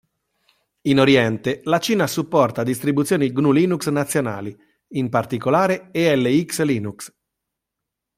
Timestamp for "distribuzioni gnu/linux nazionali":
2.63-4.57